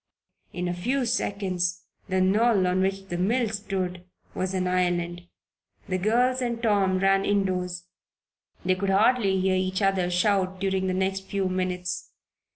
[0.51, 5.27] In a few seconds the knoll on which the mill stood was an island!
[5.87, 7.83] The girls and Tom ran indoors.
[8.65, 12.09] They could hardly hear each other shout during the next few minutes.